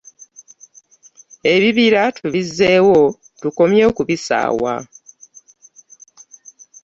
Ebibira 1.53 2.01
tubizzeewo 2.17 2.99
tukomye 3.41 3.81
okubisaawa 3.91 4.75